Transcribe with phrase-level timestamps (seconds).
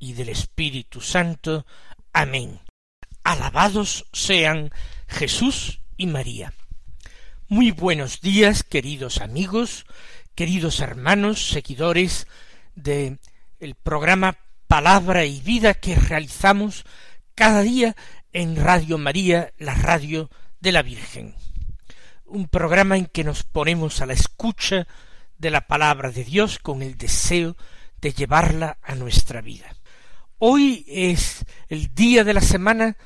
[0.00, 1.64] y del Espíritu Santo.
[2.12, 2.58] Amén.
[3.22, 4.72] Alabados sean
[5.06, 6.52] Jesús y María.
[7.46, 9.84] Muy buenos días, queridos amigos,
[10.34, 12.26] queridos hermanos, seguidores
[12.74, 13.18] de
[13.60, 16.84] el programa Palabra y Vida que realizamos
[17.34, 17.94] cada día
[18.32, 21.34] en Radio María, la radio de la Virgen.
[22.24, 24.86] Un programa en que nos ponemos a la escucha
[25.36, 27.56] de la palabra de Dios con el deseo
[28.00, 29.74] de llevarla a nuestra vida.
[30.42, 32.96] Hoy es el día de la semana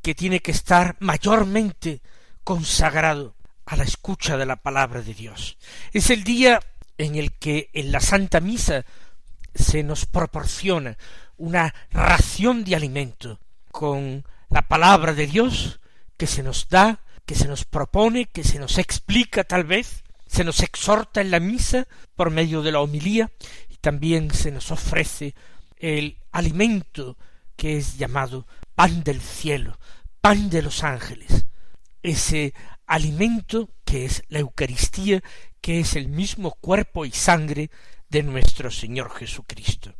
[0.00, 2.00] que tiene que estar mayormente
[2.44, 3.34] consagrado
[3.66, 5.58] a la escucha de la palabra de Dios.
[5.92, 6.60] Es el día
[6.96, 8.84] en el que en la Santa Misa
[9.56, 10.96] se nos proporciona
[11.36, 13.40] una ración de alimento
[13.72, 15.80] con la palabra de Dios
[16.16, 20.44] que se nos da, que se nos propone, que se nos explica tal vez, se
[20.44, 23.32] nos exhorta en la misa por medio de la homilía
[23.68, 25.34] y también se nos ofrece
[25.80, 27.16] el alimento
[27.56, 29.78] que es llamado pan del cielo,
[30.20, 31.46] pan de los ángeles,
[32.02, 32.54] ese
[32.86, 35.22] alimento que es la Eucaristía,
[35.60, 37.70] que es el mismo cuerpo y sangre
[38.08, 39.94] de nuestro Señor Jesucristo.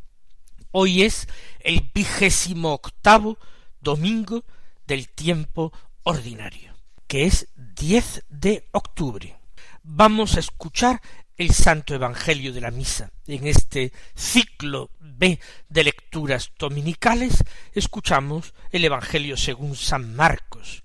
[0.71, 1.27] Hoy es
[1.59, 3.37] el vigésimo octavo
[3.81, 4.45] domingo
[4.87, 6.73] del tiempo ordinario,
[7.07, 9.39] que es 10 de octubre
[9.83, 11.01] vamos a escuchar
[11.39, 13.09] el Santo Evangelio de la Misa.
[13.25, 15.39] En este ciclo B
[15.69, 20.83] de lecturas dominicales escuchamos el Evangelio según San Marcos.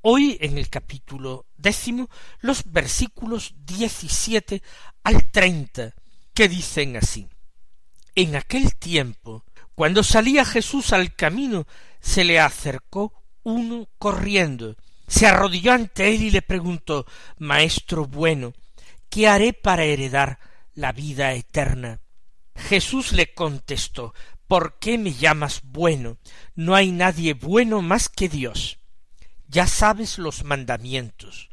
[0.00, 2.08] Hoy en el capítulo décimo
[2.40, 4.62] los versículos diecisiete
[5.02, 5.92] al treinta
[6.32, 7.28] que dicen así.
[8.14, 9.44] En aquel tiempo,
[9.74, 11.66] cuando salía Jesús al camino,
[12.00, 14.76] se le acercó uno corriendo
[15.08, 17.06] se arrodilló ante él y le preguntó
[17.38, 18.52] Maestro bueno,
[19.08, 20.38] ¿qué haré para heredar
[20.74, 22.00] la vida eterna?
[22.54, 24.14] Jesús le contestó
[24.48, 26.16] ¿Por qué me llamas bueno?
[26.54, 28.78] No hay nadie bueno más que Dios.
[29.46, 31.50] Ya sabes los mandamientos.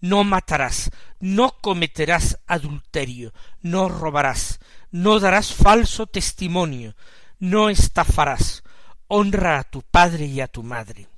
[0.00, 6.94] No matarás, no cometerás adulterio, no robarás, no darás falso testimonio,
[7.38, 8.62] no estafarás,
[9.08, 11.08] honra a tu padre y a tu madre.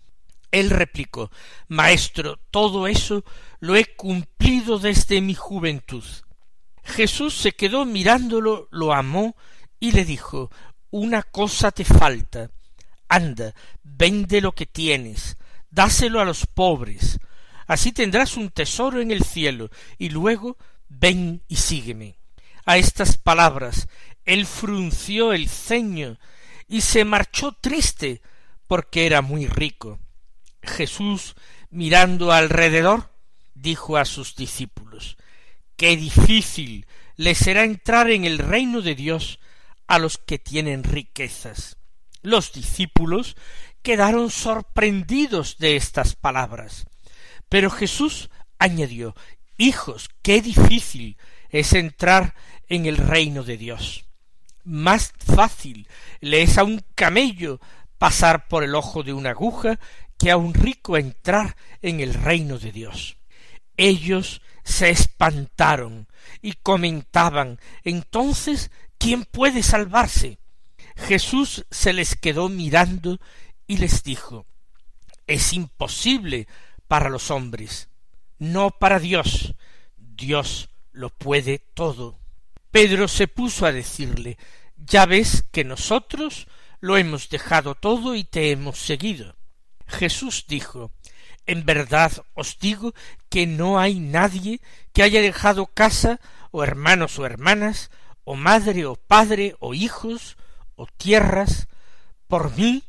[0.50, 1.31] Él replicó
[1.69, 3.25] Maestro, todo eso
[3.61, 6.05] lo he cumplido desde mi juventud.
[6.83, 9.37] Jesús se quedó mirándolo, lo amó
[9.78, 10.50] y le dijo
[10.91, 12.50] Una cosa te falta.
[13.09, 15.37] Anda, vende lo que tienes,
[15.71, 17.19] dáselo a los pobres,
[17.66, 19.69] así tendrás un tesoro en el cielo,
[19.99, 20.56] y luego
[20.89, 22.19] ven y sígueme.
[22.66, 23.89] A estas palabras
[24.25, 26.19] él frunció el ceño
[26.69, 28.22] y se marchó triste
[28.69, 29.99] porque era muy rico.
[30.62, 31.34] Jesús,
[31.71, 33.10] mirando alrededor,
[33.54, 35.16] dijo a sus discípulos
[35.76, 39.41] Qué difícil les será entrar en el reino de Dios
[39.87, 41.76] a los que tienen riquezas.
[42.22, 43.37] Los discípulos
[43.82, 46.87] quedaron sorprendidos de estas palabras.
[47.48, 49.15] Pero Jesús añadió
[49.56, 51.19] Hijos, qué difícil
[51.50, 52.34] es entrar
[52.69, 54.06] en el reino de Dios.
[54.65, 55.88] Más fácil
[56.21, 57.60] le es a un camello
[57.98, 59.78] pasar por el ojo de una aguja
[60.21, 63.17] que a un rico entrar en el reino de Dios.
[63.79, 66.07] Ellos se espantaron
[66.43, 70.39] y comentaban entonces ¿quién puede salvarse?
[70.95, 73.19] Jesús se les quedó mirando
[73.67, 74.47] y les dijo
[75.27, 76.47] es imposible
[76.87, 77.89] para los hombres,
[78.39, 79.55] no para Dios.
[79.97, 82.19] Dios lo puede todo.
[82.71, 84.37] Pedro se puso a decirle
[84.77, 86.47] ya ves que nosotros
[86.81, 89.37] lo hemos dejado todo y te hemos seguido.
[89.91, 90.92] Jesús dijo
[91.47, 92.95] En verdad os digo
[93.28, 94.60] que no hay nadie
[94.92, 96.21] que haya dejado casa
[96.51, 97.91] o hermanos o hermanas,
[98.25, 100.37] o madre o padre o hijos
[100.77, 101.69] o tierras,
[102.27, 102.84] por mí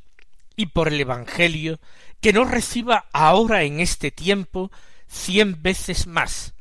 [0.56, 1.80] y por el Evangelio,
[2.22, 4.72] que no reciba ahora en este tiempo
[5.08, 6.54] cien veces más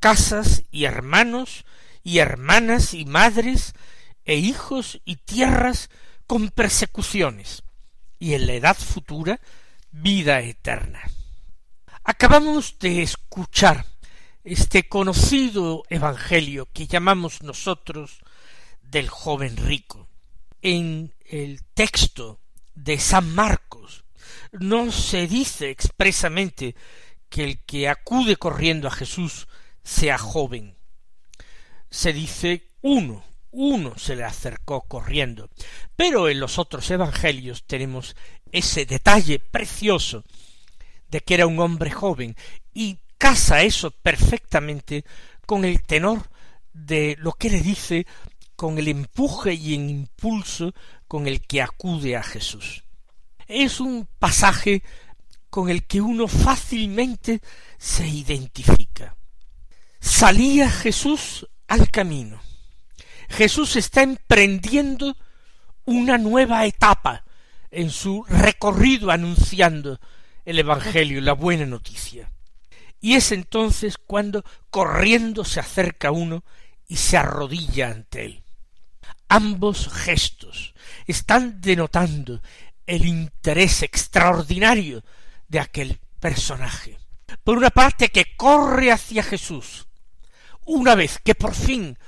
[0.00, 1.64] casas y hermanos
[2.02, 3.74] y hermanas y madres
[4.24, 5.90] e hijos y tierras
[6.26, 7.62] con persecuciones,
[8.18, 9.40] y en la edad futura
[9.90, 11.02] vida eterna.
[12.04, 13.86] Acabamos de escuchar
[14.44, 18.20] este conocido Evangelio que llamamos nosotros
[18.82, 20.08] del joven rico.
[20.62, 22.40] En el texto
[22.76, 24.04] de San Marcos.
[24.52, 26.76] No se dice expresamente
[27.28, 29.48] que el que acude corriendo a Jesús
[29.82, 30.76] sea joven.
[31.90, 33.24] Se dice uno,
[33.58, 35.48] uno se le acercó corriendo.
[35.96, 38.14] Pero en los otros evangelios tenemos
[38.52, 40.24] ese detalle precioso
[41.08, 42.36] de que era un hombre joven
[42.74, 45.04] y casa eso perfectamente
[45.46, 46.28] con el tenor
[46.74, 48.06] de lo que le dice,
[48.56, 50.74] con el empuje y el impulso
[51.08, 52.84] con el que acude a Jesús.
[53.48, 54.82] Es un pasaje
[55.48, 57.40] con el que uno fácilmente
[57.78, 59.16] se identifica.
[59.98, 62.38] Salía Jesús al camino.
[63.28, 65.16] Jesús está emprendiendo
[65.84, 67.24] una nueva etapa
[67.70, 70.00] en su recorrido anunciando
[70.44, 72.30] el Evangelio, la buena noticia.
[73.00, 76.44] Y es entonces cuando corriendo se acerca uno
[76.88, 78.42] y se arrodilla ante él.
[79.28, 80.74] Ambos gestos
[81.06, 82.40] están denotando
[82.86, 85.04] el interés extraordinario
[85.48, 86.98] de aquel personaje.
[87.42, 89.86] Por una parte que corre hacia Jesús,
[90.64, 91.98] una vez que por fin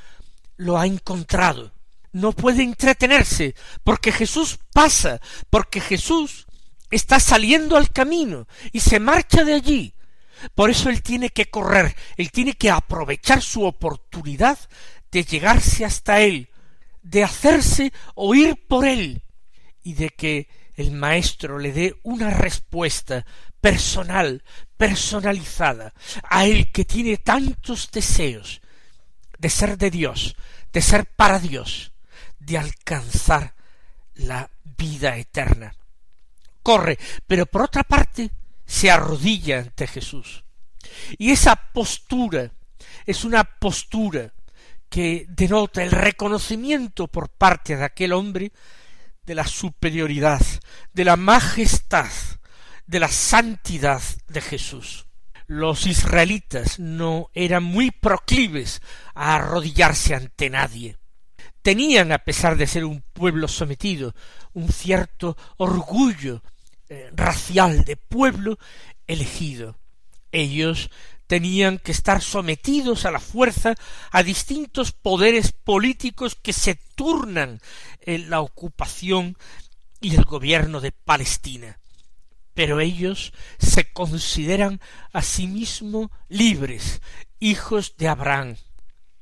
[0.58, 1.72] lo ha encontrado,
[2.12, 6.46] no puede entretenerse, porque Jesús pasa, porque Jesús
[6.90, 9.94] está saliendo al camino y se marcha de allí.
[10.55, 14.58] Por eso él tiene que correr, él tiene que aprovechar su oportunidad
[15.10, 16.50] de llegarse hasta él,
[17.02, 19.22] de hacerse oír por él,
[19.82, 23.25] y de que el maestro le dé una respuesta
[23.60, 24.44] personal,
[24.76, 28.60] personalizada, a él que tiene tantos deseos
[29.38, 30.37] de ser de Dios,
[30.73, 31.93] de ser para Dios,
[32.38, 33.55] de alcanzar
[34.14, 35.75] la vida eterna.
[36.62, 38.31] Corre, pero por otra parte
[38.67, 40.44] se arrodilla ante Jesús.
[41.17, 42.50] Y esa postura
[43.06, 44.32] es una postura
[44.88, 48.52] que denota el reconocimiento por parte de aquel hombre
[49.25, 50.41] de la superioridad,
[50.93, 52.11] de la majestad,
[52.87, 55.07] de la santidad de Jesús.
[55.49, 58.83] Los israelitas no eran muy proclives
[59.15, 60.99] a arrodillarse ante nadie.
[61.62, 64.15] Tenían, a pesar de ser un pueblo sometido,
[64.53, 66.43] un cierto orgullo
[66.91, 68.59] eh, racial de pueblo
[69.06, 69.79] elegido.
[70.33, 70.91] Ellos
[71.27, 73.75] tenían que estar sometidos a la fuerza
[74.11, 77.62] a distintos poderes políticos que se turnan
[78.03, 79.39] en la ocupación
[79.99, 81.79] y el gobierno de Palestina.
[82.58, 84.81] Pero ellos se consideran
[85.12, 87.00] a sí mismos libres,
[87.38, 88.56] hijos de Abraham.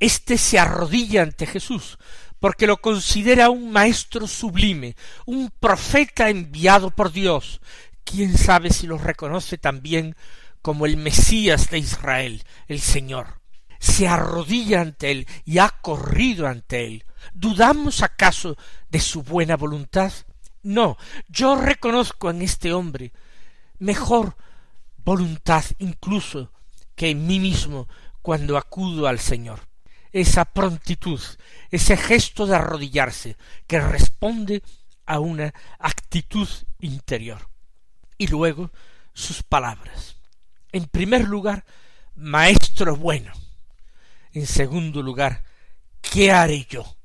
[0.00, 1.98] Este se arrodilla ante Jesús,
[2.40, 4.96] porque lo considera un maestro sublime,
[5.26, 7.60] un profeta enviado por Dios.
[8.04, 10.16] Quién sabe si lo reconoce también
[10.62, 13.42] como el Mesías de Israel, el Señor.
[13.78, 17.04] Se arrodilla ante él y ha corrido ante él.
[17.34, 18.56] ¿Dudamos acaso
[18.88, 20.10] de su buena voluntad?
[20.62, 20.96] No,
[21.28, 23.12] yo reconozco en este hombre
[23.78, 24.37] mejor
[25.05, 26.50] voluntad incluso
[26.94, 27.88] que en mí mismo
[28.23, 29.61] cuando acudo al Señor.
[30.12, 31.20] Esa prontitud,
[31.70, 33.37] ese gesto de arrodillarse
[33.67, 34.62] que responde
[35.05, 36.48] a una actitud
[36.81, 37.48] interior.
[38.19, 38.72] Y luego
[39.12, 40.17] sus palabras.
[40.72, 41.65] En primer lugar,
[42.17, 43.32] maestro bueno.
[44.32, 45.44] En segundo lugar,
[46.00, 46.96] ¿qué haré yo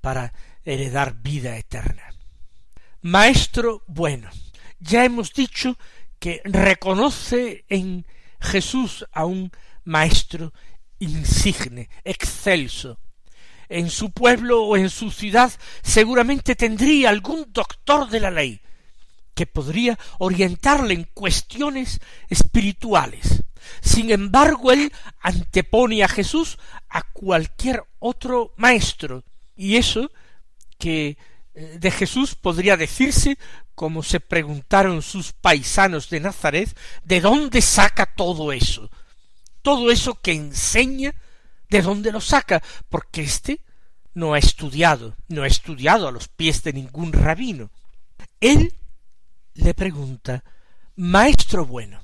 [0.00, 0.32] para
[0.64, 2.14] heredar vida eterna?
[3.02, 4.30] Maestro bueno.
[4.80, 5.78] Ya hemos dicho
[6.18, 8.06] que reconoce en
[8.40, 9.52] Jesús a un
[9.84, 10.52] maestro
[10.98, 12.98] insigne, excelso.
[13.68, 18.60] En su pueblo o en su ciudad seguramente tendría algún doctor de la ley,
[19.34, 23.44] que podría orientarle en cuestiones espirituales.
[23.80, 26.58] Sin embargo, él antepone a Jesús
[26.88, 29.24] a cualquier otro maestro.
[29.54, 30.10] Y eso
[30.78, 31.18] que
[31.60, 33.38] de Jesús podría decirse,
[33.74, 38.90] como se preguntaron sus paisanos de Nazaret, ¿de dónde saca todo eso?
[39.62, 41.14] Todo eso que enseña,
[41.68, 42.62] ¿de dónde lo saca?
[42.88, 43.60] Porque éste
[44.14, 47.70] no ha estudiado, no ha estudiado a los pies de ningún rabino.
[48.40, 48.74] Él
[49.54, 50.44] le pregunta
[50.96, 52.00] Maestro bueno,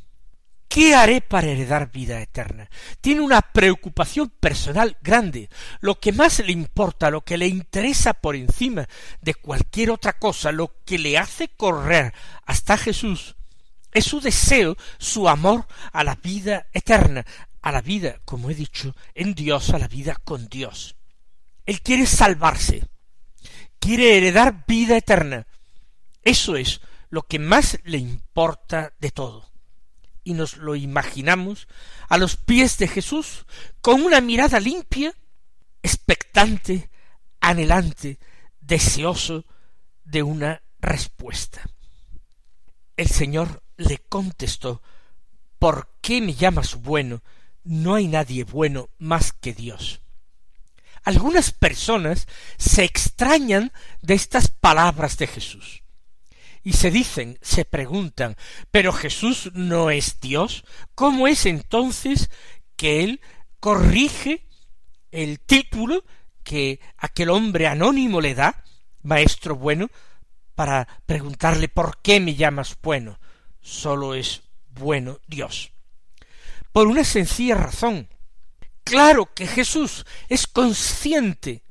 [0.68, 2.68] ¿qué haré para heredar vida eterna?
[3.00, 5.48] Tiene una preocupación personal grande.
[5.80, 8.88] Lo que más le importa, lo que le interesa por encima
[9.20, 12.12] de cualquier otra cosa, lo que le hace correr
[12.44, 13.36] hasta Jesús,
[13.92, 17.24] es su deseo, su amor a la vida eterna,
[17.62, 20.96] a la vida, como he dicho, en Dios, a la vida con Dios.
[21.64, 22.86] Él quiere salvarse,
[23.80, 25.46] quiere heredar vida eterna.
[26.22, 29.50] Eso es lo que más le importa de todo.
[30.26, 31.68] Y nos lo imaginamos
[32.08, 33.46] a los pies de Jesús
[33.80, 35.14] con una mirada limpia,
[35.84, 36.90] expectante,
[37.38, 38.18] anhelante,
[38.60, 39.44] deseoso
[40.02, 41.70] de una respuesta.
[42.96, 44.82] El Señor le contestó
[45.60, 47.22] ¿Por qué me llamas bueno?
[47.62, 50.00] No hay nadie bueno más que Dios.
[51.04, 55.85] Algunas personas se extrañan de estas palabras de Jesús
[56.66, 58.34] y se dicen, se preguntan,
[58.72, 60.64] pero Jesús no es Dios,
[60.96, 62.28] ¿cómo es entonces
[62.74, 63.20] que él
[63.60, 64.48] corrige
[65.12, 66.04] el título
[66.42, 68.64] que aquel hombre anónimo le da,
[69.02, 69.90] maestro bueno,
[70.56, 73.20] para preguntarle por qué me llamas bueno?
[73.60, 75.70] Solo es bueno Dios.
[76.72, 78.08] Por una sencilla razón.
[78.82, 81.62] Claro que Jesús es consciente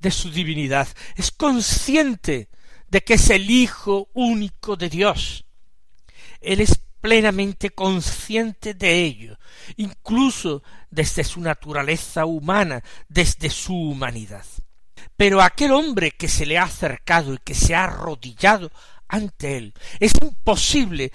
[0.00, 2.48] de su divinidad, es consciente
[2.94, 5.46] de que es el Hijo único de Dios.
[6.40, 9.36] Él es plenamente consciente de ello,
[9.76, 14.46] incluso desde su naturaleza humana, desde su humanidad.
[15.16, 18.70] Pero aquel hombre que se le ha acercado y que se ha arrodillado
[19.08, 21.10] ante él, es imposible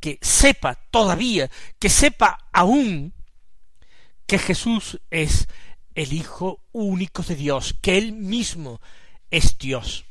[0.00, 3.12] que sepa todavía, que sepa aún
[4.26, 5.48] que Jesús es
[5.94, 8.80] el Hijo único de Dios, que Él mismo
[9.30, 10.06] es Dios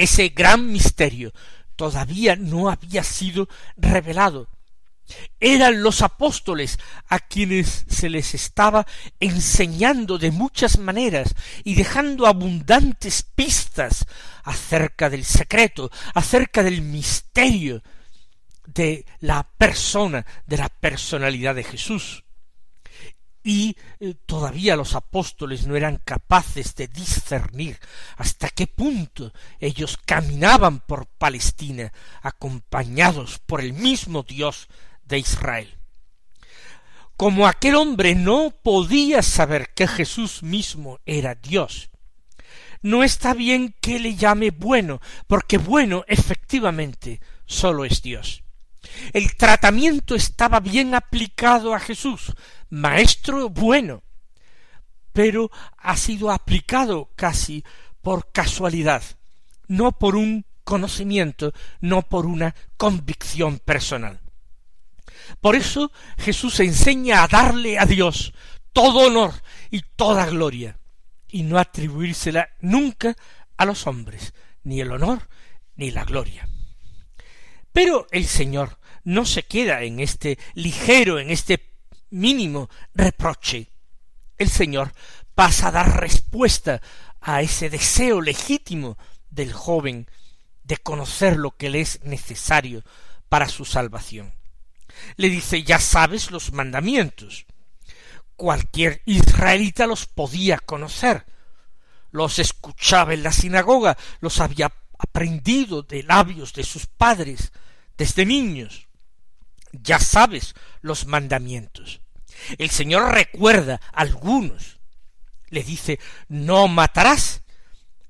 [0.00, 1.32] ese gran misterio
[1.76, 4.48] todavía no había sido revelado.
[5.40, 6.78] Eran los apóstoles
[7.08, 8.86] a quienes se les estaba
[9.18, 14.06] enseñando de muchas maneras y dejando abundantes pistas
[14.42, 17.82] acerca del secreto, acerca del misterio
[18.66, 22.24] de la persona, de la personalidad de Jesús
[23.42, 27.78] y eh, todavía los apóstoles no eran capaces de discernir
[28.16, 31.92] hasta qué punto ellos caminaban por Palestina
[32.22, 34.68] acompañados por el mismo Dios
[35.04, 35.78] de Israel.
[37.16, 41.90] Como aquel hombre no podía saber que Jesús mismo era Dios,
[42.82, 48.42] no está bien que le llame bueno, porque bueno efectivamente sólo es Dios.
[49.12, 52.32] El tratamiento estaba bien aplicado a Jesús,
[52.70, 54.02] maestro bueno,
[55.12, 57.64] pero ha sido aplicado casi
[58.00, 59.02] por casualidad,
[59.68, 64.20] no por un conocimiento, no por una convicción personal.
[65.40, 68.32] Por eso Jesús enseña a darle a Dios
[68.72, 69.34] todo honor
[69.70, 70.78] y toda gloria,
[71.28, 73.16] y no atribuírsela nunca
[73.56, 74.32] a los hombres,
[74.62, 75.28] ni el honor
[75.76, 76.48] ni la gloria.
[77.72, 81.70] Pero el Señor no se queda en este ligero, en este
[82.10, 83.68] mínimo reproche.
[84.38, 84.92] El Señor
[85.34, 86.80] pasa a dar respuesta
[87.20, 88.98] a ese deseo legítimo
[89.30, 90.08] del joven
[90.64, 92.82] de conocer lo que le es necesario
[93.28, 94.34] para su salvación.
[95.16, 97.46] Le dice ya sabes los mandamientos.
[98.36, 101.26] Cualquier israelita los podía conocer.
[102.10, 107.52] Los escuchaba en la sinagoga, los había aprendido de labios de sus padres
[107.96, 108.88] desde niños
[109.72, 112.00] ya sabes los mandamientos.
[112.58, 114.78] El Señor recuerda algunos.
[115.48, 117.42] Le dice, no matarás,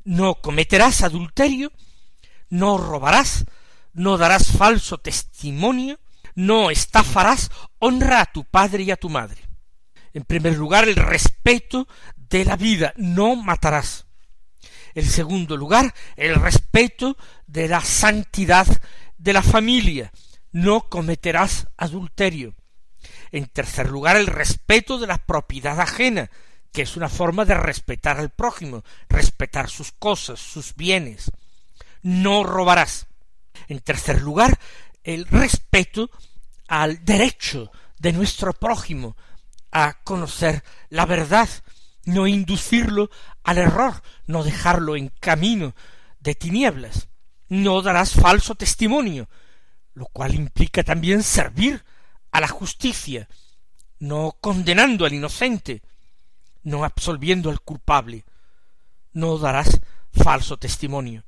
[0.04, 1.73] no cometerás adulterio,
[2.49, 3.47] no robarás,
[3.92, 5.99] no darás falso testimonio,
[6.35, 9.42] no estafarás, honra a tu padre y a tu madre.
[10.12, 14.06] En primer lugar, el respeto de la vida, no matarás.
[14.94, 17.16] En segundo lugar, el respeto
[17.47, 18.66] de la santidad
[19.18, 20.12] de la familia,
[20.52, 22.54] no cometerás adulterio.
[23.32, 26.30] En tercer lugar, el respeto de la propiedad ajena,
[26.73, 31.30] que es una forma de respetar al prójimo, respetar sus cosas, sus bienes.
[32.02, 33.06] No robarás.
[33.68, 34.59] En tercer lugar,
[35.04, 36.11] el respeto
[36.68, 39.16] al derecho de nuestro prójimo
[39.73, 41.49] a conocer la verdad,
[42.04, 43.11] no inducirlo
[43.42, 45.75] al error, no dejarlo en camino
[46.21, 47.09] de tinieblas.
[47.49, 49.28] No darás falso testimonio,
[49.95, 51.85] lo cual implica también servir
[52.30, 53.28] a la justicia,
[53.99, 55.83] no condenando al inocente,
[56.62, 58.25] no absolviendo al culpable,
[59.12, 59.80] no darás
[60.12, 61.25] falso testimonio,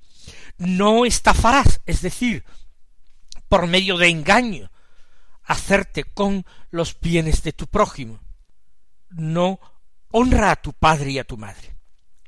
[0.59, 2.45] no estafarás, es decir,
[3.49, 4.71] por medio de engaño,
[5.43, 8.21] hacerte con los bienes de tu prójimo,
[9.11, 9.59] no
[10.13, 11.77] honra a tu padre y a tu madre.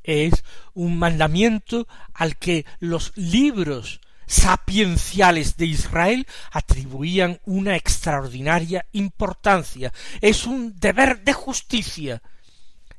[0.03, 9.93] Es un mandamiento al que los libros sapienciales de Israel atribuían una extraordinaria importancia.
[10.21, 12.23] Es un deber de justicia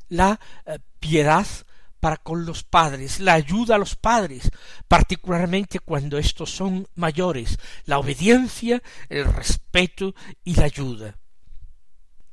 [0.10, 1.48] la eh, piedad
[2.00, 4.52] para con los padres, la ayuda a los padres,
[4.88, 10.14] particularmente cuando estos son mayores, la obediencia, el respeto
[10.44, 11.18] y la ayuda.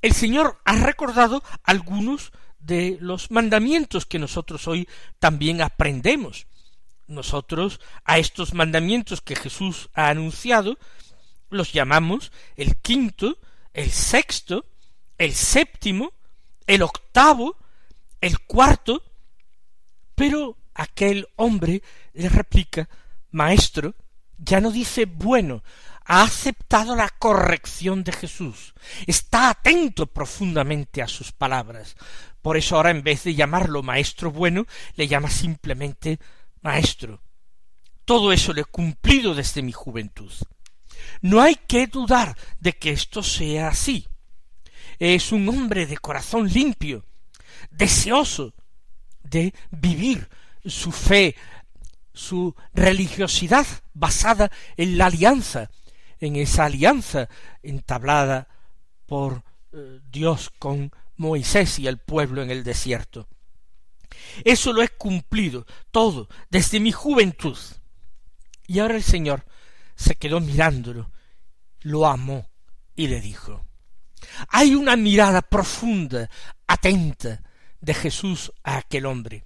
[0.03, 6.47] El Señor ha recordado algunos de los mandamientos que nosotros hoy también aprendemos.
[7.07, 10.79] Nosotros a estos mandamientos que Jesús ha anunciado
[11.51, 13.39] los llamamos el quinto,
[13.75, 14.65] el sexto,
[15.19, 16.13] el séptimo,
[16.67, 17.57] el octavo,
[18.21, 19.03] el cuarto,
[20.15, 21.83] pero aquel hombre
[22.15, 22.89] le replica
[23.31, 23.95] Maestro,
[24.45, 25.63] ya no dice bueno,
[26.05, 28.75] ha aceptado la corrección de Jesús,
[29.07, 31.97] está atento profundamente a sus palabras.
[32.43, 36.19] Por eso ahora en vez de llamarlo maestro bueno, le llama simplemente
[36.61, 37.23] maestro.
[38.05, 40.33] Todo eso lo he cumplido desde mi juventud.
[41.21, 44.09] No hay que dudar de que esto sea así.
[44.99, 47.07] Es un hombre de corazón limpio,
[47.71, 48.55] deseoso
[49.23, 50.29] de vivir
[50.65, 51.37] su fe,
[52.13, 55.71] su religiosidad basada en la alianza,
[56.21, 57.29] en esa alianza
[57.63, 58.49] entablada
[59.07, 59.43] por
[59.73, 63.29] eh, Dios con Moisés y el pueblo en el desierto.
[64.45, 67.59] Eso lo he cumplido todo desde mi juventud.
[68.67, 69.45] Y ahora el Señor
[69.97, 71.11] se quedó mirándolo,
[71.81, 72.49] lo amó
[72.95, 73.65] y le dijo
[74.49, 76.29] hay una mirada profunda,
[76.67, 77.43] atenta,
[77.81, 79.45] de Jesús a aquel hombre.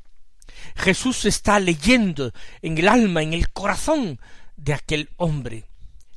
[0.75, 2.33] Jesús está leyendo
[2.63, 4.21] en el alma, en el corazón
[4.57, 5.69] de aquel hombre.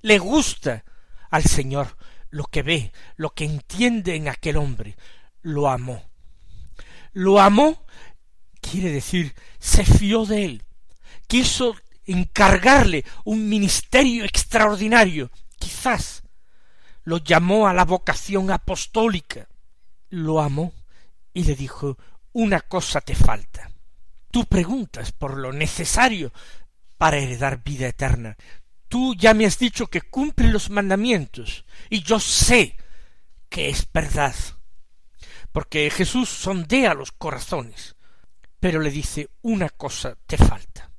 [0.01, 0.83] Le gusta
[1.29, 1.95] al Señor
[2.29, 4.95] lo que ve, lo que entiende en aquel hombre.
[5.41, 6.03] Lo amó.
[7.13, 7.85] Lo amó
[8.59, 10.63] quiere decir se fió de él.
[11.27, 11.75] Quiso
[12.05, 15.31] encargarle un ministerio extraordinario.
[15.57, 16.23] Quizás
[17.03, 19.47] lo llamó a la vocación apostólica.
[20.09, 20.73] Lo amó
[21.33, 21.97] y le dijo
[22.33, 23.71] una cosa te falta.
[24.31, 26.31] Tú preguntas por lo necesario
[26.97, 28.37] para heredar vida eterna.
[28.87, 32.75] Tú ya me has dicho que cumple los mandamientos, y yo sé
[33.47, 34.35] que es verdad,
[35.51, 37.95] porque Jesús sondea los corazones,
[38.59, 40.91] pero le dice una cosa te falta.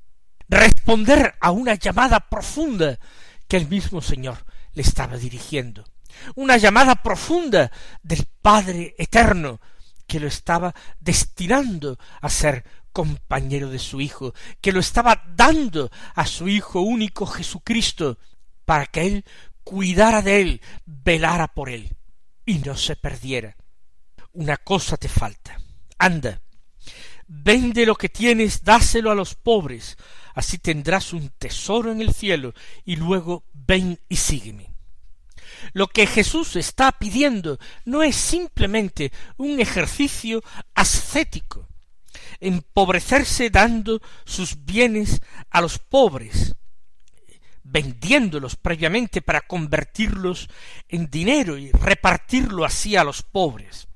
[0.49, 2.99] Responder a una llamada profunda
[3.47, 5.85] que el mismo Señor le estaba dirigiendo.
[6.35, 7.71] Una llamada profunda
[8.03, 9.61] del Padre eterno
[10.07, 16.27] que lo estaba destinando a ser compañero de su Hijo, que lo estaba dando a
[16.27, 18.19] su Hijo único Jesucristo,
[18.65, 19.25] para que él
[19.65, 21.97] cuidara de él, velara por él,
[22.45, 23.57] y no se perdiera.
[24.33, 25.61] Una cosa te falta.
[25.99, 26.41] Anda,
[27.27, 29.97] vende lo que tienes, dáselo a los pobres,
[30.35, 34.75] así tendrás un tesoro en el cielo, y luego ven y sígueme.
[35.73, 40.43] Lo que Jesús está pidiendo no es simplemente un ejercicio
[40.75, 41.69] ascético,
[42.41, 46.57] empobrecerse dando sus bienes a los pobres,
[47.63, 50.49] vendiéndolos previamente para convertirlos
[50.89, 53.89] en dinero y repartirlo así a los pobres.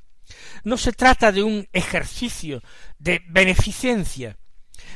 [0.62, 2.62] No se trata de un ejercicio
[2.98, 4.38] de beneficencia,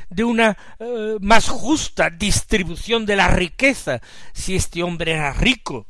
[0.09, 4.01] de una eh, más justa distribución de la riqueza,
[4.33, 5.87] si este hombre era rico,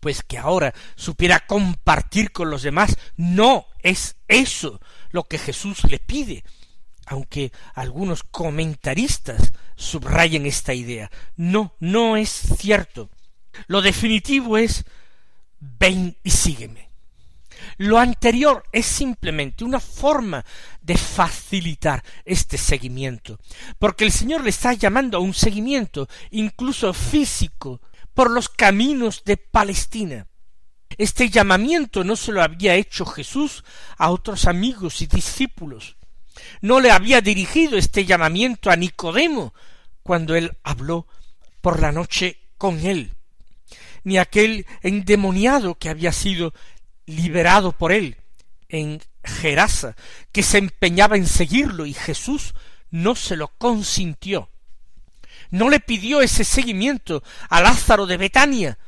[0.00, 2.96] pues que ahora supiera compartir con los demás.
[3.16, 6.44] No es eso lo que Jesús le pide,
[7.08, 11.10] aunque algunos comentaristas subrayen esta idea.
[11.36, 13.10] No, no es cierto.
[13.66, 14.84] Lo definitivo es
[15.60, 16.88] ven y sígueme.
[17.76, 20.44] Lo anterior es simplemente una forma
[20.80, 23.38] de facilitar este seguimiento,
[23.78, 27.80] porque el Señor le está llamando a un seguimiento, incluso físico,
[28.14, 30.26] por los caminos de Palestina.
[30.96, 33.64] Este llamamiento no se lo había hecho Jesús
[33.96, 35.97] a otros amigos y discípulos.
[36.60, 39.54] No le había dirigido este llamamiento a Nicodemo
[40.02, 41.06] cuando él habló
[41.60, 43.14] por la noche con él,
[44.04, 46.54] ni aquel endemoniado que había sido
[47.06, 48.16] liberado por él
[48.68, 49.96] en Gerasa,
[50.32, 52.54] que se empeñaba en seguirlo y Jesús
[52.90, 54.50] no se lo consintió.
[55.50, 58.78] No le pidió ese seguimiento a Lázaro de Betania,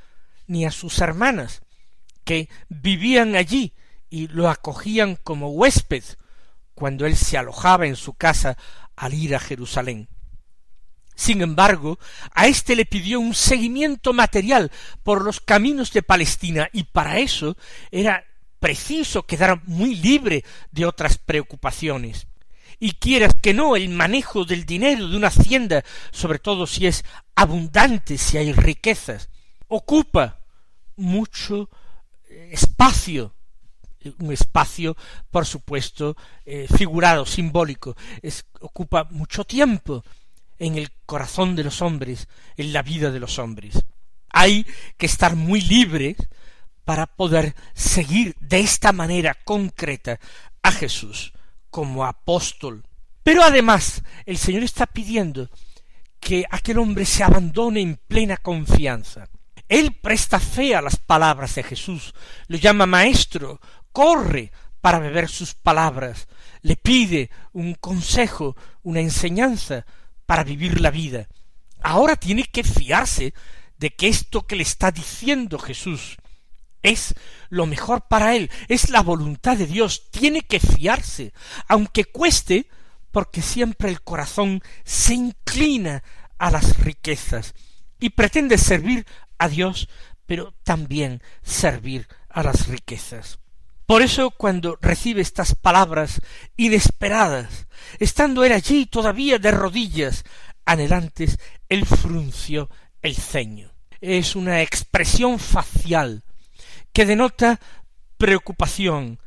[0.46, 1.62] ni a sus hermanas,
[2.24, 3.72] que vivían allí
[4.10, 6.04] y lo acogían como huésped
[6.80, 8.56] cuando él se alojaba en su casa
[8.96, 10.08] al ir a Jerusalén.
[11.14, 11.98] Sin embargo,
[12.32, 17.58] a éste le pidió un seguimiento material por los caminos de Palestina y para eso
[17.90, 18.24] era
[18.58, 22.26] preciso quedar muy libre de otras preocupaciones
[22.78, 27.04] y quieras que no el manejo del dinero de una hacienda, sobre todo si es
[27.34, 29.28] abundante, si hay riquezas,
[29.68, 30.40] ocupa
[30.96, 31.68] mucho
[32.30, 33.34] eh, espacio,
[34.18, 34.96] un espacio,
[35.30, 37.96] por supuesto, eh, figurado, simbólico,
[38.60, 40.04] ocupa mucho tiempo
[40.58, 43.84] en el corazón de los hombres, en la vida de los hombres.
[44.30, 46.16] Hay que estar muy libres
[46.84, 50.18] para poder seguir de esta manera concreta
[50.62, 51.32] a Jesús
[51.70, 52.84] como apóstol.
[53.22, 55.50] Pero además el Señor está pidiendo
[56.18, 59.28] que aquel hombre se abandone en plena confianza.
[59.68, 62.12] Él presta fe a las palabras de Jesús,
[62.48, 63.60] lo llama maestro,
[63.92, 66.28] corre para beber sus palabras,
[66.62, 69.84] le pide un consejo, una enseñanza
[70.26, 71.28] para vivir la vida.
[71.82, 73.34] Ahora tiene que fiarse
[73.78, 76.18] de que esto que le está diciendo Jesús
[76.82, 77.14] es
[77.48, 81.32] lo mejor para él, es la voluntad de Dios, tiene que fiarse,
[81.68, 82.68] aunque cueste,
[83.10, 86.02] porque siempre el corazón se inclina
[86.38, 87.54] a las riquezas
[87.98, 89.06] y pretende servir
[89.38, 89.88] a Dios,
[90.26, 93.39] pero también servir a las riquezas.
[93.90, 96.20] Por eso cuando recibe estas palabras
[96.56, 97.66] inesperadas,
[97.98, 100.22] estando él allí todavía de rodillas,
[100.64, 102.70] anhelantes, él frunció
[103.02, 103.72] el ceño.
[104.00, 106.22] Es una expresión facial
[106.92, 107.58] que denota
[108.16, 109.18] preocupación,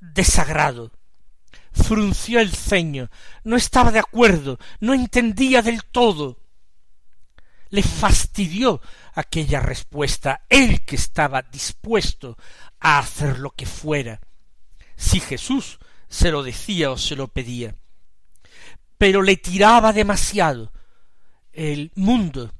[0.00, 0.92] desagrado.
[1.72, 3.10] Frunció el ceño,
[3.42, 6.38] no estaba de acuerdo, no entendía del todo.
[7.70, 8.80] Le fastidió
[9.14, 12.38] aquella respuesta, él que estaba dispuesto
[12.84, 14.20] a hacer lo que fuera,
[14.94, 17.74] si Jesús se lo decía o se lo pedía.
[18.98, 20.70] Pero le tiraba demasiado
[21.54, 22.52] el mundo,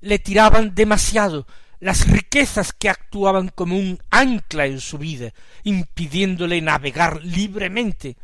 [0.00, 1.46] le tiraban demasiado
[1.80, 8.16] las riquezas que actuaban como un ancla en su vida, impidiéndole navegar libremente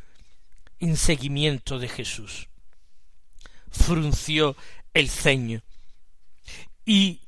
[0.80, 2.48] en seguimiento de Jesús.
[3.70, 4.56] Frunció
[4.94, 5.60] el ceño
[6.86, 7.20] y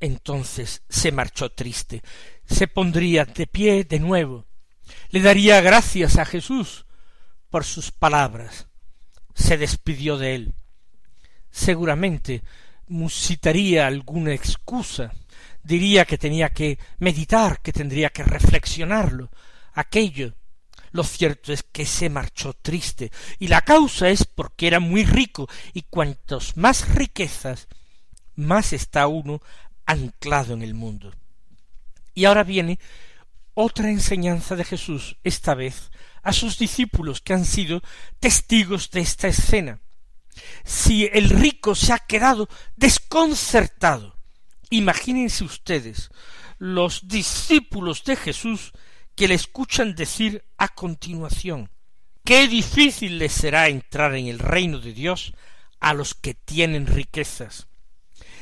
[0.00, 2.02] entonces se marchó triste,
[2.44, 4.46] se pondría de pie de nuevo,
[5.10, 6.86] le daría gracias a Jesús
[7.50, 8.68] por sus palabras,
[9.34, 10.54] se despidió de él.
[11.50, 12.42] Seguramente
[12.88, 15.12] musitaría alguna excusa,
[15.62, 19.30] diría que tenía que meditar, que tendría que reflexionarlo,
[19.72, 20.34] aquello.
[20.92, 25.48] Lo cierto es que se marchó triste, y la causa es porque era muy rico,
[25.74, 27.68] y cuantos más riquezas,
[28.34, 29.42] más está uno
[29.86, 31.14] anclado en el mundo.
[32.14, 32.78] Y ahora viene
[33.54, 35.90] otra enseñanza de Jesús, esta vez
[36.22, 37.82] a sus discípulos que han sido
[38.20, 39.80] testigos de esta escena.
[40.64, 44.16] Si el rico se ha quedado desconcertado,
[44.70, 46.10] imagínense ustedes
[46.58, 48.72] los discípulos de Jesús
[49.14, 51.70] que le escuchan decir a continuación
[52.24, 55.32] qué difícil les será entrar en el reino de Dios
[55.80, 57.68] a los que tienen riquezas.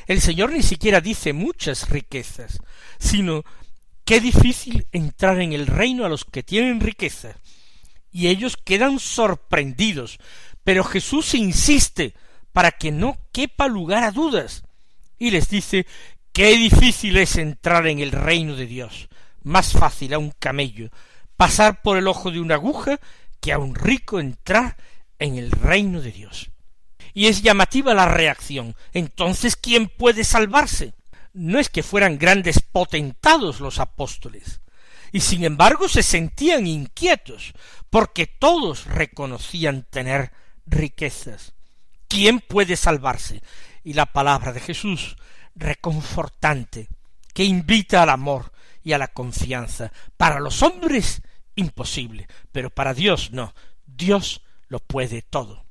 [0.07, 2.59] El Señor ni siquiera dice muchas riquezas,
[2.99, 3.43] sino
[4.05, 7.37] qué difícil entrar en el reino a los que tienen riquezas.
[8.11, 10.19] Y ellos quedan sorprendidos,
[10.63, 12.15] pero Jesús insiste
[12.53, 14.63] para que no quepa lugar a dudas,
[15.19, 15.87] y les dice
[16.33, 19.09] qué difícil es entrar en el reino de Dios,
[19.43, 20.91] más fácil a un camello
[21.37, 23.01] pasar por el ojo de una aguja
[23.41, 24.77] que a un rico entrar
[25.19, 26.51] en el reino de Dios
[27.15, 28.75] y es llamativa la reacción.
[28.93, 30.93] Entonces, ¿quién puede salvarse?
[31.33, 34.61] No es que fueran grandes potentados los apóstoles,
[35.13, 37.55] y sin embargo se sentían inquietos,
[37.89, 40.33] porque todos reconocían tener
[40.67, 41.53] riquezas.
[42.09, 43.41] ¿Quién puede salvarse?
[43.85, 45.17] Y la palabra de Jesús,
[45.55, 46.89] reconfortante,
[47.33, 49.93] que invita al amor y a la confianza.
[50.17, 51.23] Para los hombres,
[51.55, 53.55] imposible, pero para Dios no.
[53.87, 55.64] Dios lo puede todo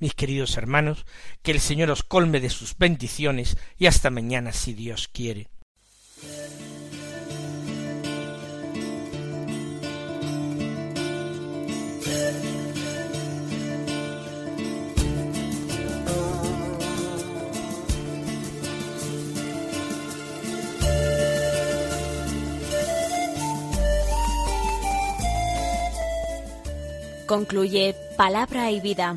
[0.00, 1.06] mis queridos hermanos,
[1.42, 5.48] que el Señor os colme de sus bendiciones y hasta mañana si Dios quiere.
[27.26, 29.16] Concluye Palabra y Vida